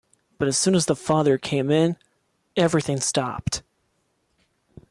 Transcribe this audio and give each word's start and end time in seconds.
But 0.39 0.47
as 0.47 0.57
soon 0.57 0.73
as 0.73 0.87
the 0.87 0.95
father 0.95 1.37
came 1.37 1.69
in, 1.69 1.95
everything 2.57 2.99
stopped. 2.99 3.61